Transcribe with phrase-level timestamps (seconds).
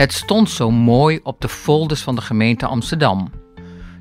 [0.00, 3.30] Het stond zo mooi op de folders van de gemeente Amsterdam.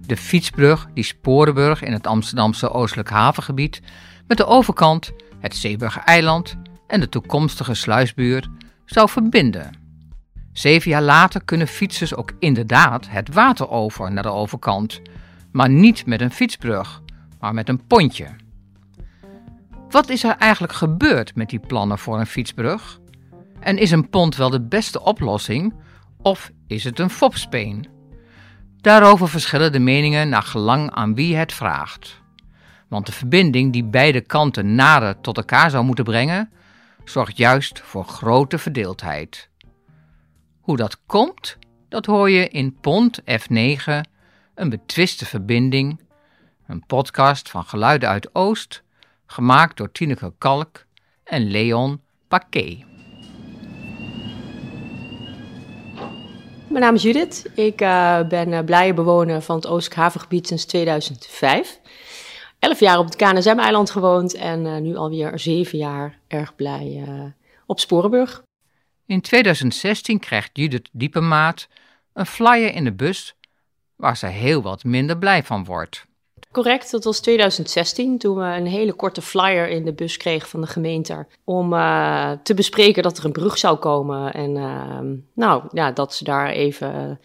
[0.06, 3.82] De fietsbrug die Sporenburg in het Amsterdamse oostelijk havengebied
[4.27, 8.50] met de overkant, het Zeeburger eiland en de toekomstige sluisbuurt
[8.86, 9.72] zou verbinden.
[10.54, 15.02] Zeven jaar later kunnen fietsers ook inderdaad het water over naar de overkant,
[15.52, 17.02] maar niet met een fietsbrug,
[17.40, 18.27] maar met een pontje.
[19.90, 23.00] Wat is er eigenlijk gebeurd met die plannen voor een fietsbrug?
[23.59, 25.73] En is een pont wel de beste oplossing
[26.22, 27.88] of is het een fopspeen?
[28.82, 32.22] Daarover verschillen de meningen naar gelang aan wie het vraagt.
[32.88, 36.52] Want de verbinding die beide kanten nader tot elkaar zou moeten brengen,
[37.04, 39.50] zorgt juist voor grote verdeeldheid.
[40.62, 41.58] Hoe dat komt,
[41.90, 44.02] dat hoor je in Pont F9,
[44.55, 46.02] een betwiste verbinding,
[46.68, 48.84] een podcast van Geluiden uit Oost,
[49.26, 50.86] gemaakt door Tineke Kalk
[51.24, 52.88] en Leon Paquet.
[56.70, 57.51] Mijn naam is Judith.
[57.55, 61.79] Ik uh, ben uh, bewoner van het Oostelijk Havengebied sinds 2005.
[62.59, 67.07] Elf jaar op het KNSM-eiland gewoond en uh, nu alweer zeven jaar erg blij
[67.66, 68.44] op Sporenburg.
[69.06, 71.67] In 2016 krijgt Judith Diepemaat
[72.13, 73.35] een flyer in de bus
[73.95, 76.06] waar ze heel wat minder blij van wordt.
[76.59, 80.62] Correct, dat was 2016 toen we een hele korte flyer in de bus kregen van
[80.62, 85.00] de gemeente om uh, te bespreken dat er een brug zou komen en uh,
[85.34, 87.19] nou ja, dat ze daar even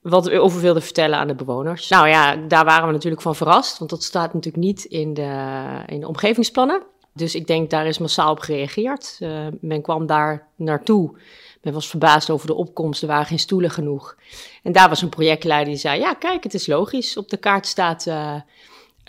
[0.00, 1.88] wat over wilden vertellen aan de bewoners.
[1.88, 5.62] Nou ja, daar waren we natuurlijk van verrast, want dat staat natuurlijk niet in de,
[5.86, 6.82] in de omgevingsplannen.
[7.12, 9.18] Dus ik denk daar is massaal op gereageerd.
[9.20, 11.18] Uh, men kwam daar naartoe.
[11.62, 14.16] Men was verbaasd over de opkomst, er waren geen stoelen genoeg.
[14.62, 17.16] En daar was een projectleider die zei: Ja, kijk, het is logisch.
[17.16, 18.06] Op de kaart staat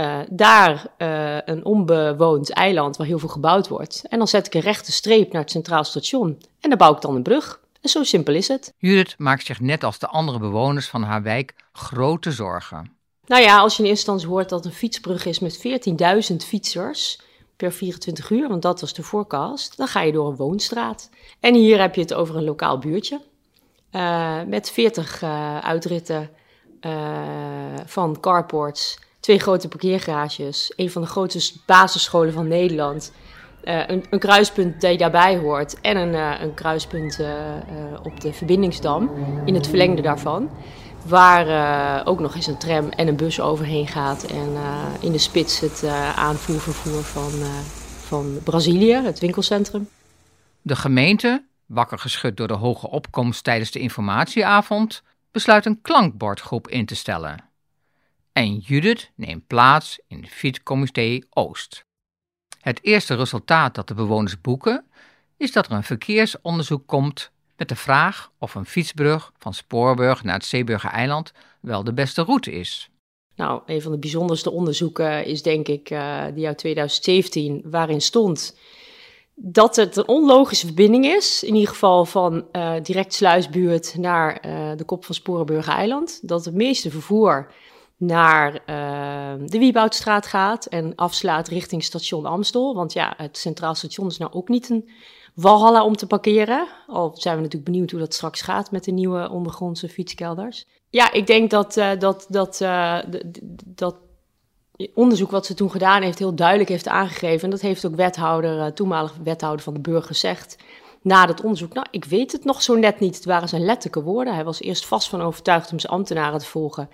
[0.02, 4.04] uh, daar uh, een onbewoond eiland waar heel veel gebouwd wordt.
[4.10, 6.42] En dan zet ik een rechte streep naar het Centraal Station.
[6.60, 7.60] En dan bouw ik dan een brug.
[7.82, 8.74] En zo simpel is het.
[8.78, 12.92] Judith maakt zich net als de andere bewoners van haar wijk grote zorgen.
[13.26, 15.58] Nou ja, als je in eerste instantie hoort dat een fietsbrug is met
[16.32, 17.22] 14.000 fietsers
[17.56, 21.10] per 24 uur, want dat was de forecast, dan ga je door een woonstraat.
[21.40, 23.22] En hier heb je het over een lokaal buurtje
[23.92, 26.30] uh, met 40 uh, uitritten
[27.86, 33.12] van carports, twee grote parkeergarages, een van de grootste basisscholen van Nederland.
[33.64, 37.20] Een, een, kruispunt dat je daarbij hoort en een, een kruispunt
[38.04, 39.12] op de verbindingsdam
[39.46, 40.50] in het verlengde daarvan.
[41.06, 44.24] Waar ook nog eens een tram en een bus overheen gaat.
[44.24, 44.50] En
[45.00, 47.32] in de spits het aanvoervervoer van,
[48.08, 49.90] van Brazilië, het winkelcentrum.
[50.62, 56.86] De gemeente, wakker geschud door de hoge opkomst tijdens de informatieavond, besluit een klankbordgroep in
[56.86, 57.51] te stellen.
[58.34, 61.86] En Judith neemt plaats in Fietscomité Oost.
[62.62, 64.86] Het eerste resultaat dat de bewoners boeken
[65.38, 70.34] is dat er een verkeersonderzoek komt met de vraag of een fietsbrug van Spoorburg naar
[70.34, 72.90] het Zeeburger eiland wel de beste route is.
[73.36, 78.58] Nou, een van de bijzonderste onderzoeken is denk ik uh, die uit 2017, waarin stond
[79.36, 84.72] dat het een onlogische verbinding is, in ieder geval van uh, direct sluisbuurt naar uh,
[84.76, 86.20] de kop van Sporenburger eiland.
[86.22, 87.52] Dat het meeste vervoer
[88.02, 88.52] naar
[89.46, 92.76] de Wieboudstraat gaat en afslaat richting station Amstel.
[92.76, 94.90] Want ja, het Centraal Station is nou ook niet een
[95.34, 96.68] walhalla om te parkeren.
[96.88, 100.66] Al zijn we natuurlijk benieuwd hoe dat straks gaat met de nieuwe ondergrondse fietskelders.
[100.90, 103.00] Ja, ik denk dat uh, dat, dat, uh,
[103.66, 103.96] dat
[104.94, 107.44] onderzoek wat ze toen gedaan heeft heel duidelijk heeft aangegeven.
[107.44, 110.58] En dat heeft ook wethouder, uh, toenmalig wethouder van de Burg gezegd.
[111.02, 113.16] Na dat onderzoek, nou, ik weet het nog zo net niet.
[113.16, 114.34] Het waren zijn letterlijke woorden.
[114.34, 116.90] Hij was eerst vast van overtuigd om zijn ambtenaren te volgen.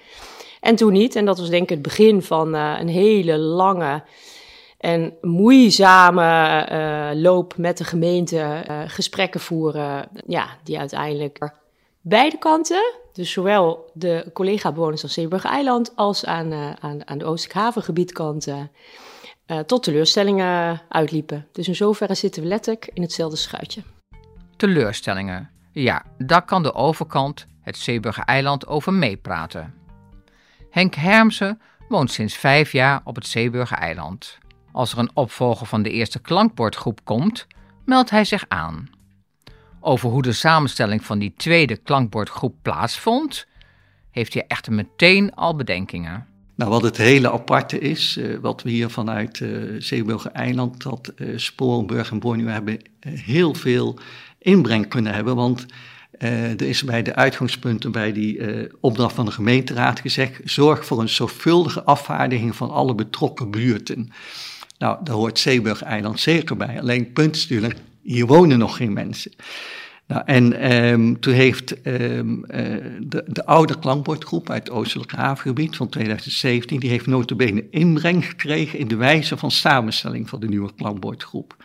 [0.61, 1.15] En toen niet.
[1.15, 4.03] En dat was denk ik het begin van een hele lange
[4.77, 11.51] en moeizame uh, loop met de gemeente, uh, gesprekken voeren, ja, die uiteindelijk
[12.01, 17.59] beide kanten, dus zowel de collega-bewoners van Zeeburger Eiland als aan, aan, aan de Oostelijk
[17.59, 18.47] Havengebietkant,
[19.65, 21.47] tot teleurstellingen uitliepen.
[21.51, 23.81] Dus in zoverre zitten we letterlijk in hetzelfde schuitje.
[24.57, 25.49] Teleurstellingen.
[25.71, 29.73] Ja, daar kan de overkant, het Zeeburger Eiland, over meepraten.
[30.69, 34.37] Henk Hermsen woont sinds vijf jaar op het Zeeburger Eiland.
[34.71, 37.47] Als er een opvolger van de eerste klankbordgroep komt,
[37.85, 38.89] meldt hij zich aan.
[39.79, 43.47] Over hoe de samenstelling van die tweede klankbordgroep plaatsvond,
[44.11, 46.27] heeft hij echter meteen al bedenkingen.
[46.55, 51.13] Nou, wat het hele aparte is, uh, wat we hier vanuit uh, Zeeburger Eiland, dat
[51.15, 53.99] uh, Sporenburg en Borneo hebben heel veel
[54.47, 55.35] inbreng kunnen hebben.
[55.35, 55.65] Want
[56.17, 58.39] er is bij de uitgangspunten bij die
[58.79, 64.11] opdracht van de gemeenteraad gezegd: zorg voor een zorgvuldige afvaardiging van alle betrokken buurten.
[64.77, 66.79] Nou, daar hoort Zeeburg-eiland zeker bij.
[66.79, 69.31] Alleen het punt is natuurlijk, hier wonen nog geen mensen.
[70.07, 72.45] Nou, en um, toen heeft um, uh,
[72.99, 78.79] de, de, oude klankbordgroep uit het Oostelijk Havengebied van 2017, die heeft notabene inbreng gekregen
[78.79, 81.55] in de wijze van samenstelling van de nieuwe klankbordgroep.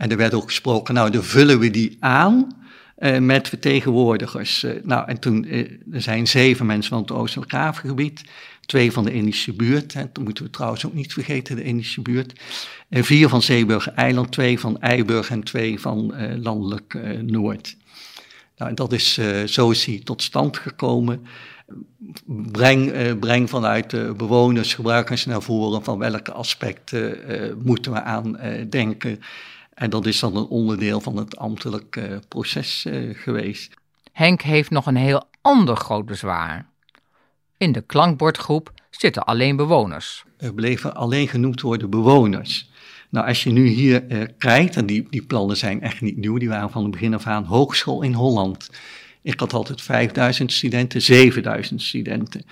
[0.00, 2.56] En er werd ook gesproken, nou, dan vullen we die aan
[2.98, 4.64] uh, met vertegenwoordigers.
[4.64, 5.46] Uh, nou, en toen,
[5.92, 8.22] er zijn zeven mensen van het Oostelijk Havengebied,
[8.66, 12.00] twee van de Indische buurt, hè, dat moeten we trouwens ook niet vergeten, de Indische
[12.00, 12.40] buurt.
[12.88, 17.76] En vier van Zeeburger Eiland, twee van Eiburg en twee van landelijk Noord.
[18.56, 21.26] Nou, dat is, zo is hij tot stand gekomen.
[22.26, 27.18] Breng, breng vanuit bewoners, gebruikers naar voren van welke aspecten
[27.64, 28.38] moeten we aan
[28.70, 29.20] denken.
[29.80, 33.74] En dat is dan een onderdeel van het ambtelijk proces geweest.
[34.12, 36.68] Henk heeft nog een heel ander groot bezwaar.
[37.56, 40.24] In de klankbordgroep zitten alleen bewoners.
[40.36, 42.70] Er bleven alleen genoemd worden bewoners.
[43.10, 46.38] Nou, als je nu hier uh, kijkt, en die, die plannen zijn echt niet nieuw,
[46.38, 48.70] die waren van het begin af aan hogeschool in Holland.
[49.22, 52.42] Ik had altijd 5000 studenten, 7000 studenten.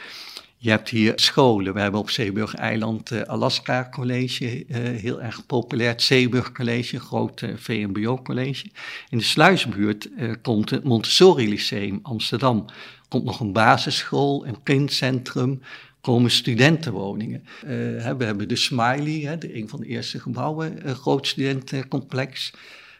[0.60, 1.74] Je hebt hier scholen.
[1.74, 5.88] We hebben op Zeeburg Eiland uh, Alaska College, uh, heel erg populair.
[5.88, 8.66] Het Zeeburg College, groot uh, VMBO college.
[9.08, 10.08] In de Sluisbuurt
[10.42, 12.64] komt het Montessori Lyceum Amsterdam
[13.08, 15.60] komt nog een basisschool, een kindcentrum,
[16.00, 17.44] komen studentenwoningen.
[17.60, 22.52] We hebben de Smiley, hè, de, een van de eerste gebouwen, een groot studentencomplex.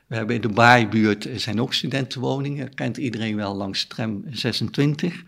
[0.06, 5.25] We hebben in de Baaibuurt er zijn ook studentenwoningen, kent iedereen wel langs tram 26.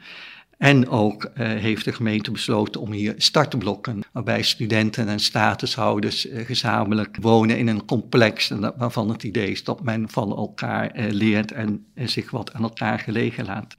[0.61, 6.47] En ook uh, heeft de gemeente besloten om hier startblokken, waarbij studenten en statushouders uh,
[6.47, 11.53] gezamenlijk wonen in een complex, waarvan het idee is dat men van elkaar uh, leert
[11.53, 13.77] en zich wat aan elkaar gelegen laat.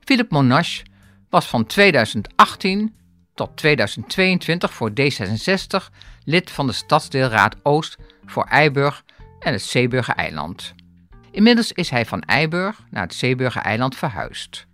[0.00, 0.82] Philip Monash
[1.30, 2.94] was van 2018
[3.34, 5.94] tot 2022 voor D66
[6.24, 9.04] lid van de Stadsdeelraad Oost voor Eiburg
[9.40, 10.74] en het Zeeburger Eiland.
[11.30, 14.66] Inmiddels is hij van Eiburg naar het Zeeburger Eiland verhuisd.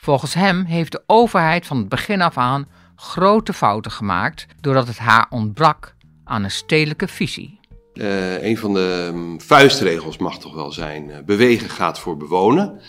[0.00, 4.98] Volgens hem heeft de overheid van het begin af aan grote fouten gemaakt doordat het
[4.98, 5.94] haar ontbrak
[6.24, 7.58] aan een stedelijke visie.
[7.94, 12.80] Uh, een van de um, vuistregels mag toch wel zijn: uh, bewegen gaat voor bewonen.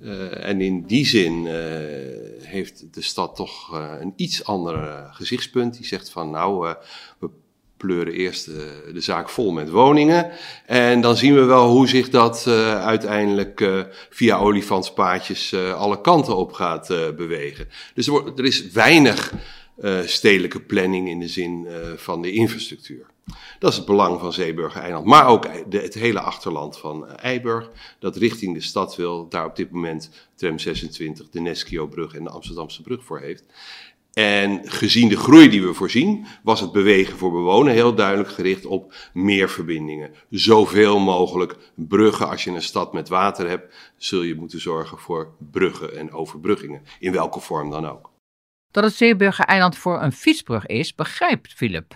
[0.00, 1.46] Uh, en in die zin
[2.40, 5.76] heeft de stad toch een iets ander gezichtspunt.
[5.76, 6.74] Die zegt van nou,
[7.18, 7.30] we
[7.76, 10.30] pleuren eerst de, de, zaak vol met woningen.
[10.66, 12.46] En dan zien we wel hoe zich dat
[12.82, 16.86] uiteindelijk via olifantspaadjes alle kanten op gaat
[17.16, 17.68] bewegen.
[17.94, 19.32] Dus er, wordt, er is weinig
[20.04, 23.06] stedelijke planning in de zin van de infrastructuur.
[23.58, 25.06] Dat is het belang van Zeeburger Eiland.
[25.06, 29.56] Maar ook het hele achterland van eh, Eiburg, dat richting de stad wil, daar op
[29.56, 33.44] dit moment tram 26, de Neskio-brug en de Amsterdamse brug voor heeft.
[34.18, 38.66] En gezien de groei die we voorzien, was het bewegen voor bewonen heel duidelijk gericht
[38.66, 40.10] op meer verbindingen.
[40.30, 42.28] Zoveel mogelijk bruggen.
[42.28, 46.82] Als je een stad met water hebt, zul je moeten zorgen voor bruggen en overbruggingen.
[46.98, 48.10] In welke vorm dan ook.
[48.70, 51.94] Dat het Zeeburger Eiland voor een fietsbrug is, begrijpt Philip.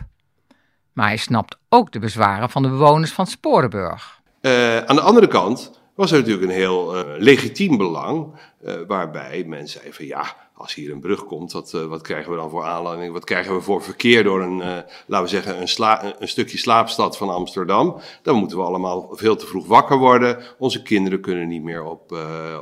[0.92, 4.20] Maar hij snapt ook de bezwaren van de bewoners van Sporenburg.
[4.40, 8.34] Uh, aan de andere kant was er natuurlijk een heel uh, legitiem belang,
[8.64, 12.36] uh, waarbij men zei van ja, als hier een brug komt, wat, wat krijgen we
[12.36, 13.12] dan voor aanleiding?
[13.12, 14.58] Wat krijgen we voor verkeer door een,
[15.06, 18.00] laten we zeggen, een, sla, een, stukje slaapstad van Amsterdam?
[18.22, 20.42] Dan moeten we allemaal veel te vroeg wakker worden.
[20.58, 22.12] Onze kinderen kunnen niet meer op,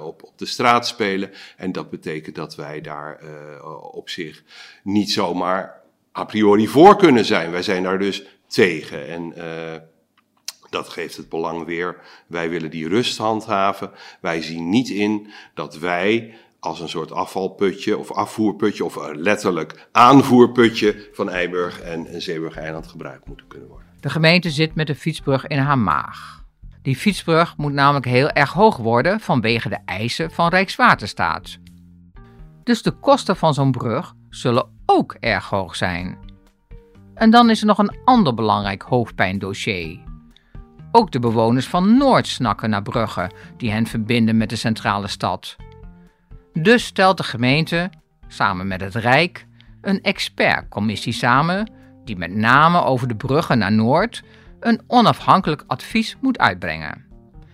[0.03, 1.31] op, op de straat spelen.
[1.57, 3.21] En dat betekent dat wij daar
[3.93, 4.43] op zich
[4.83, 5.83] niet zomaar
[6.19, 7.51] a priori voor kunnen zijn.
[7.51, 9.09] Wij zijn daar dus tegen.
[9.09, 9.35] En
[10.71, 11.97] dat geeft het belang weer.
[12.27, 13.91] Wij willen die rust handhaven.
[14.21, 21.09] Wij zien niet in dat wij als een soort afvalputje of afvoerputje of letterlijk aanvoerputje
[21.13, 23.87] van Eiburg en Zeeburg-eiland gebruikt moeten kunnen worden.
[24.01, 26.45] De gemeente zit met de fietsbrug in haar maag.
[26.83, 31.59] Die fietsbrug moet namelijk heel erg hoog worden vanwege de eisen van Rijkswaterstaat.
[32.65, 36.19] Dus de kosten van zo'n brug zullen ook erg hoog zijn.
[37.15, 40.08] En dan is er nog een ander belangrijk hoofdpijndossier.
[40.93, 45.57] Ook de bewoners van Noord snakken naar bruggen die hen verbinden met de centrale stad.
[46.53, 47.91] Dus stelt de gemeente,
[48.29, 49.47] samen met het Rijk,
[49.81, 51.71] een expertcommissie samen
[52.05, 54.23] die met name over de bruggen naar Noord
[54.61, 57.05] een onafhankelijk advies moet uitbrengen.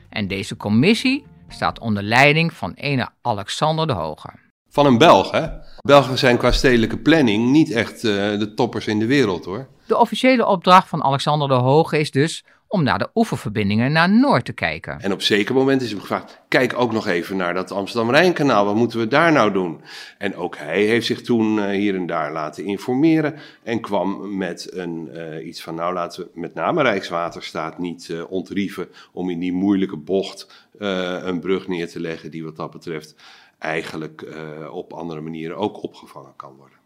[0.09, 4.29] En deze commissie staat onder leiding van ene Alexander de Hoge.
[4.69, 5.47] Van een Belg, hè?
[5.81, 9.69] Belgen zijn qua stedelijke planning niet echt uh, de toppers in de wereld hoor.
[9.87, 14.45] De officiële opdracht van Alexander de Hoge is dus om naar de oeververbindingen naar Noord
[14.45, 15.01] te kijken.
[15.01, 18.65] En op zeker moment is hem gevraagd: kijk ook nog even naar dat Amsterdam-Rijnkanaal.
[18.65, 19.81] Wat moeten we daar nou doen?
[20.19, 23.35] En ook hij heeft zich toen uh, hier en daar laten informeren.
[23.63, 28.31] En kwam met een, uh, iets van: nou, laten we met name Rijkswaterstaat niet uh,
[28.31, 28.89] ontrieven.
[29.13, 32.31] om in die moeilijke bocht een brug neer te leggen.
[32.31, 33.15] die wat dat betreft
[33.59, 34.27] eigenlijk
[34.71, 36.84] op andere manieren ook opgevangen kan worden.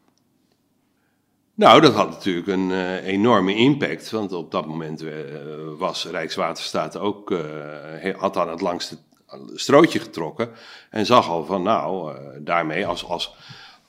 [1.59, 5.13] Nou, dat had natuurlijk een uh, enorme impact, want op dat moment uh,
[5.79, 8.97] was Rijkswaterstaat ook, uh, had aan het langste
[9.55, 10.51] strootje getrokken
[10.91, 13.35] en zag al van nou, daarmee als, als,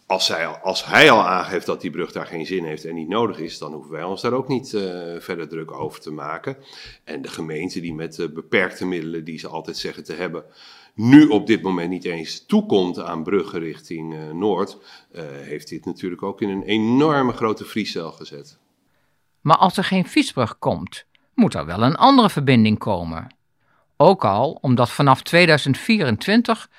[0.09, 3.07] als, zij, als hij al aangeeft dat die brug daar geen zin heeft en niet
[3.07, 4.69] nodig is, dan hoeven wij ons daar ook niet
[5.19, 6.57] verder druk over te maken.
[7.03, 10.43] En de gemeente die met beperkte middelen die ze altijd zeggen te hebben,
[10.93, 14.77] nu op dit moment niet eens toekomt aan bruggen richting uh, Noord,
[15.41, 18.57] heeft dit natuurlijk ook in een enorme grote vriescel gezet.
[19.41, 23.35] Maar als er geen fietsbrug komt, moet er wel een andere verbinding komen.
[23.97, 26.69] Ook al omdat vanaf 2024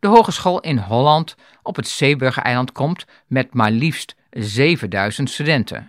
[0.00, 5.88] de Hogeschool in Holland op het Zeeburger-eiland komt met maar liefst 7000 studenten.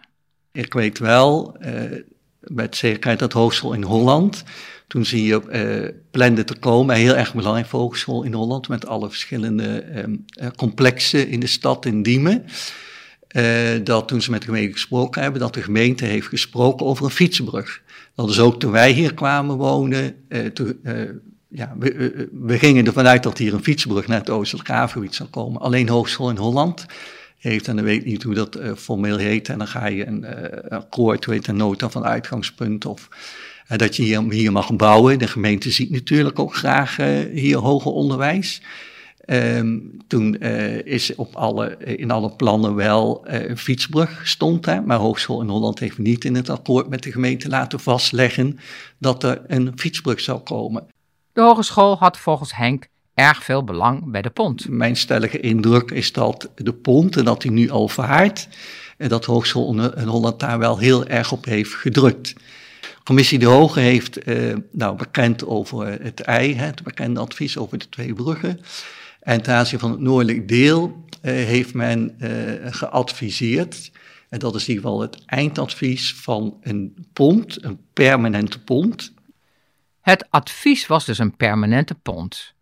[0.52, 1.82] Ik weet wel uh,
[2.40, 4.44] met zekerheid dat Hogeschool in Holland
[4.92, 8.86] toen zie je uh, plande te komen, heel erg belangrijk voor hogeschool in Holland, met
[8.86, 10.26] alle verschillende um,
[10.56, 12.46] complexen in de stad in Diemen.
[13.84, 17.12] Dat toen ze met de gemeente gesproken hebben, dat de gemeente heeft gesproken over een
[17.12, 17.82] fietsbrug.
[18.16, 20.16] Dat is ook toen wij hier kwamen wonen,
[20.54, 20.80] toen,
[21.52, 25.62] ja, we, gingen ervan uit dat hier een fietsbrug naar het Oostelijk Havengebied zou komen.
[25.62, 26.86] Alleen Hogeschool in Holland
[27.38, 30.26] heeft, en dan weet niet hoe dat formeel heet, en dan ga je een
[30.70, 33.10] akkoord, weet een nota van uitgangspunt of
[33.78, 35.20] dat je hier, hier, mag bouwen.
[35.20, 38.62] De gemeente ziet natuurlijk ook graag uh, hier hoger onderwijs.
[39.26, 44.84] Um, toen uh, is op alle, in alle plannen wel uh, een fietsbrug stond daar,
[44.84, 48.60] maar Hogeschool in Holland heeft niet in het akkoord met de gemeente laten vastleggen
[48.98, 50.84] dat er een fietsbrug zou komen.
[51.34, 54.70] De hogeschool had volgens Henk erg veel belang bij de pont.
[54.70, 58.48] Mijn stellige indruk is dat de pont en dat die nu al vaart,
[58.98, 62.34] en dat Hogeschool in Holland daar wel heel erg op heeft gedrukt.
[63.04, 67.90] Commissie De Hoge heeft uh, nou, bekend over het ei, het bekende advies over de
[67.90, 68.60] twee bruggen.
[69.20, 72.30] En ten aanzien van het noordelijk deel uh, heeft men uh,
[72.64, 73.92] geadviseerd,
[74.30, 79.14] en dat is in ieder geval het eindadvies van een pont, een permanente pont.
[80.02, 82.54] Het advies was dus een permanente pont.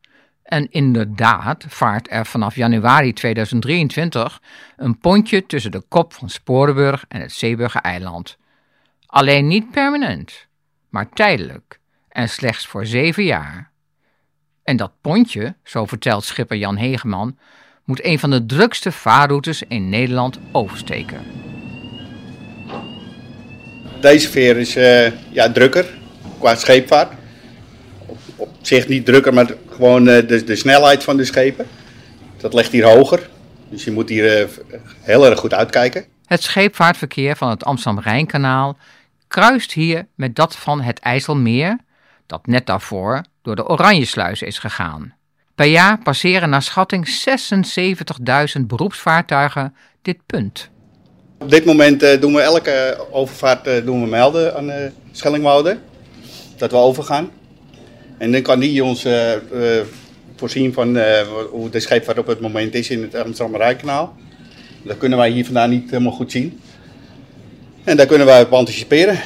[0.43, 4.41] En inderdaad vaart er vanaf januari 2023
[4.77, 8.37] een pontje tussen de kop van Sporenburg en het Zeeburger eiland.
[9.05, 10.47] Alleen niet permanent,
[10.89, 11.79] maar tijdelijk
[12.09, 13.71] en slechts voor zeven jaar.
[14.63, 17.37] En dat pontje, zo vertelt schipper Jan Hegeman,
[17.83, 21.21] moet een van de drukste vaarroutes in Nederland oversteken.
[24.01, 25.97] Deze veer is uh, ja, drukker
[26.39, 27.18] qua scheepvaart.
[28.61, 31.67] Zich niet drukker, maar gewoon uh, de, de, snelheid van de schepen.
[32.37, 33.29] Dat ligt hier hoger.
[33.69, 34.47] Dus je moet hier uh,
[35.01, 36.05] heel erg goed uitkijken.
[36.25, 38.77] Het scheepvaartverkeer van het Amsterdam-Rijnkanaal
[39.27, 41.77] kruist hier met dat van het IJsselmeer,
[42.25, 45.13] dat net daarvoor door de Oranjesluizen is gegaan.
[45.55, 47.07] Per jaar passeren naar schatting
[48.57, 50.69] 76.000 beroepsvaartuigen dit punt.
[51.37, 54.75] Op dit moment uh, doen we elke overvaart uh, doen we melden aan uh,
[55.11, 55.77] Schellingwoude
[56.57, 57.29] dat we overgaan.
[58.19, 59.07] En dan kan die ons
[60.35, 60.97] voorzien van
[61.51, 64.15] hoe de scheepvaart op het moment is in het Amsterdam-Rijnkanaal.
[64.83, 66.59] Dat kunnen wij hier vandaan niet helemaal goed zien.
[67.83, 69.19] En daar kunnen wij op anticiperen.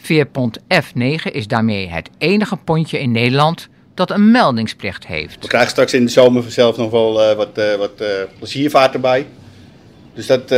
[0.00, 5.36] Veerpont F9 is daarmee het enige pontje in Nederland dat een meldingsplicht heeft.
[5.40, 8.08] We krijgen straks in de zomer vanzelf nog wel uh, wat, uh, wat uh,
[8.38, 9.26] pleziervaart erbij.
[10.14, 10.50] Dus dat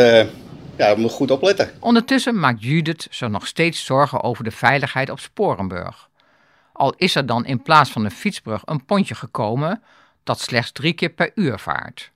[0.77, 1.71] ja, we moeten goed opletten.
[1.81, 6.09] Ondertussen maakt Judith zich nog steeds zorgen over de veiligheid op Sporenburg.
[6.77, 9.83] Al is er dan in plaats van een fietsbrug een pontje gekomen
[10.25, 12.11] dat slechts drie keer per uur vaart.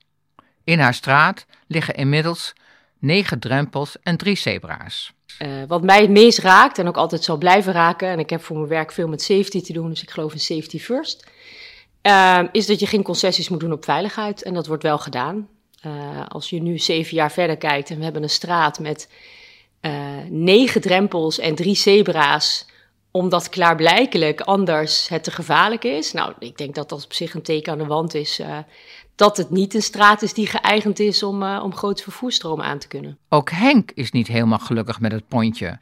[0.63, 2.53] In haar straat liggen inmiddels
[2.99, 5.13] negen drempels en drie zebra's.
[5.39, 8.43] Uh, wat mij het meest raakt en ook altijd zal blijven raken, en ik heb
[8.43, 11.27] voor mijn werk veel met safety te doen, dus ik geloof in safety first,
[12.01, 14.43] uh, is dat je geen concessies moet doen op veiligheid.
[14.43, 15.47] En dat wordt wel gedaan.
[15.85, 15.91] Uh,
[16.27, 19.09] als je nu zeven jaar verder kijkt en we hebben een straat met
[20.29, 22.65] negen drempels en drie zebra's,
[23.11, 26.11] omdat klaarblijkelijk anders het te gevaarlijk is.
[26.11, 28.41] Nou, ik denk dat dat op zich een teken aan de wand is
[29.21, 32.77] dat het niet een straat is die geëigend is om, uh, om grote vervoerstromen aan
[32.77, 33.17] te kunnen.
[33.29, 35.79] Ook Henk is niet helemaal gelukkig met het pontje.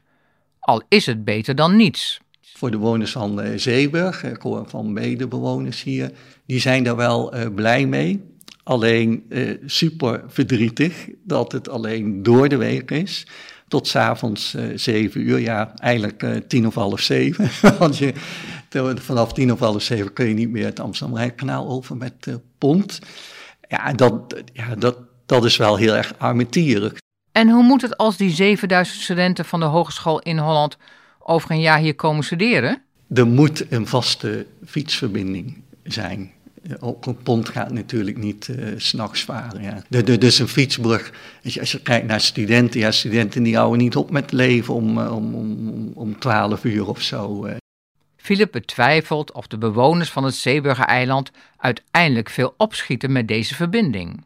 [0.59, 2.19] Al is het beter dan niets.
[2.41, 6.11] Voor de bewoners van uh, Zeeburg, ik hoor van medebewoners hier,
[6.45, 8.37] die zijn daar wel uh, blij mee.
[8.63, 9.23] Alleen
[9.65, 13.27] super verdrietig dat het alleen door de week is.
[13.69, 15.39] Tot s'avonds uh, zeven uur.
[15.39, 17.49] Ja, eigenlijk uh, tien of half zeven.
[17.79, 18.13] Want je,
[18.95, 22.99] vanaf tien of half zeven kun je niet meer het Amsterdam-Rijnkanaal over met uh, pont.
[23.67, 26.93] Ja, dat, ja dat, dat is wel heel erg armetierig.
[27.31, 30.77] En hoe moet het als die 7000 studenten van de Hogeschool in Holland
[31.19, 32.81] over een jaar hier komen studeren?
[33.13, 36.31] Er moet een vaste fietsverbinding zijn.
[36.79, 39.61] Ook een pont gaat natuurlijk niet uh, s'nachts varen.
[39.61, 39.83] Ja.
[39.87, 41.11] De, de, dus een fietsbrug,
[41.43, 44.73] als je, als je, kijkt naar studenten, ja, studenten die houden niet op met leven
[44.73, 47.47] om, om, om, om 12 uur of zo.
[48.15, 54.23] Philip betwijfelt of de bewoners van het Zeeburger-eiland uiteindelijk veel opschieten met deze verbinding.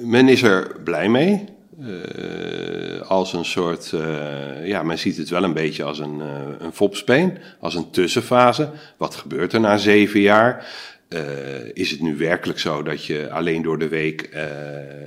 [0.00, 1.44] Men is er blij mee.
[1.80, 6.26] Uh, als een soort, uh, ja, men ziet het wel een beetje als een, uh,
[6.58, 8.70] een fopspeen, als een tussenfase.
[8.96, 10.66] Wat gebeurt er na zeven jaar?
[11.72, 14.22] Is het nu werkelijk zo dat je alleen door de week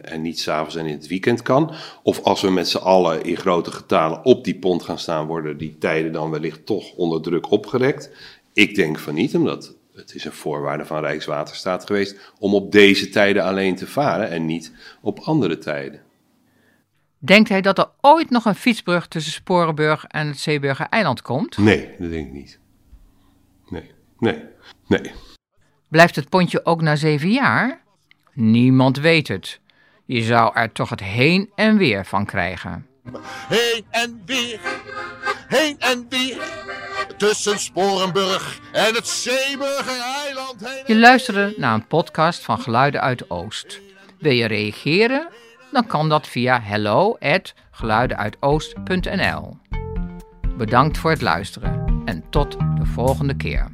[0.02, 1.74] en niet s'avonds en in het weekend kan?
[2.04, 5.58] Of als we met z'n allen in grote getalen op die pont gaan staan, worden
[5.58, 8.12] die tijden dan wellicht toch onder druk opgerekt?
[8.54, 13.10] Ik denk van niet, omdat het is een voorwaarde van Rijkswaterstaat geweest om op deze
[13.10, 16.02] tijden alleen te varen en niet op andere tijden.
[17.18, 21.58] Denkt hij dat er ooit nog een fietsbrug tussen Sporenburg en het Zeeburger eiland komt?
[21.58, 22.60] Nee, dat denk ik niet.
[23.70, 24.44] Nee, nee,
[24.88, 25.12] nee.
[25.90, 27.82] Blijft het pontje ook na zeven jaar?
[28.34, 29.60] Niemand weet het.
[30.06, 32.88] Je zou er toch het heen en weer van krijgen.
[33.48, 34.60] Heen en weer,
[35.48, 36.42] heen en weer,
[37.18, 40.56] tussen Sporenburg en het Zeeburger eiland.
[40.60, 43.80] Heen je luisterde naar een podcast van Geluiden uit Oost.
[44.20, 45.28] Wil je reageren?
[45.72, 49.58] dan kan dat via hello@geluidenuitoost.nl.
[50.58, 53.68] Bedankt voor het luisteren en tot de volgende keer.